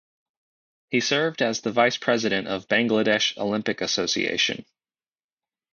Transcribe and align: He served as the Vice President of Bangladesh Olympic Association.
He 0.89 0.99
served 0.99 1.43
as 1.43 1.61
the 1.61 1.71
Vice 1.71 1.97
President 1.97 2.47
of 2.47 2.67
Bangladesh 2.67 3.37
Olympic 3.37 3.81
Association. 3.81 4.65